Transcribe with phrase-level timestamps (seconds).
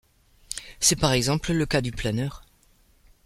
[0.79, 2.41] C'est par exemple le cas du planeur.